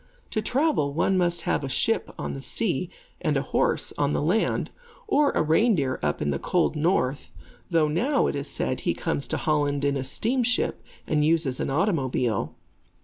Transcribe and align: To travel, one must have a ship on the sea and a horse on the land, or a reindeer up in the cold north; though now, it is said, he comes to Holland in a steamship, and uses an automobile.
To 0.31 0.41
travel, 0.41 0.95
one 0.95 1.15
must 1.15 1.41
have 1.43 1.63
a 1.63 1.69
ship 1.69 2.09
on 2.17 2.33
the 2.33 2.41
sea 2.41 2.89
and 3.21 3.37
a 3.37 3.43
horse 3.43 3.93
on 3.99 4.13
the 4.13 4.21
land, 4.23 4.71
or 5.07 5.29
a 5.33 5.43
reindeer 5.43 5.99
up 6.01 6.23
in 6.23 6.31
the 6.31 6.39
cold 6.39 6.75
north; 6.75 7.29
though 7.69 7.87
now, 7.87 8.25
it 8.25 8.35
is 8.35 8.49
said, 8.49 8.79
he 8.79 8.95
comes 8.95 9.27
to 9.27 9.37
Holland 9.37 9.85
in 9.85 9.95
a 9.95 10.03
steamship, 10.03 10.81
and 11.05 11.23
uses 11.23 11.59
an 11.59 11.69
automobile. 11.69 12.55